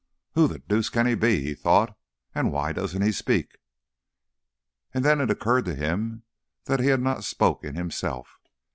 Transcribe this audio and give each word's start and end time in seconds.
"Who 0.33 0.47
the 0.47 0.57
deuce 0.57 0.89
can 0.89 1.05
he 1.05 1.13
be?" 1.13 1.43
he 1.43 1.53
thought, 1.53 1.95
"and 2.33 2.51
why 2.51 2.71
doesn't 2.73 3.03
he 3.03 3.11
speak?" 3.11 3.59
And 4.95 5.05
then 5.05 5.21
it 5.21 5.29
occurred 5.29 5.65
to 5.65 5.75
him 5.75 6.23
that 6.63 6.79
he 6.79 6.87
had 6.87 7.01
not 7.01 7.23
spoken, 7.23 7.75
himself. 7.75 8.39